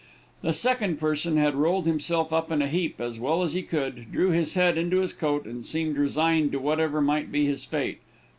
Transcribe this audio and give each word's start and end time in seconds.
The 0.41 0.55
second 0.55 0.99
person 0.99 1.37
had 1.37 1.53
rolled 1.53 1.85
himself 1.85 2.33
up 2.33 2.49
in 2.51 2.59
a 2.59 2.67
heap 2.67 2.99
as 2.99 3.19
well 3.19 3.43
as 3.43 3.53
he 3.53 3.61
could, 3.61 4.11
drew 4.11 4.31
his 4.31 4.55
head 4.55 4.75
into 4.75 4.99
his 5.01 5.13
coat, 5.13 5.45
and 5.45 5.63
seemed 5.63 5.95
resigned 5.95 6.51
to 6.53 6.59
whatever 6.59 7.01
might 7.01 7.31
be 7.31 7.45
his 7.45 7.65
fate. 7.65 7.99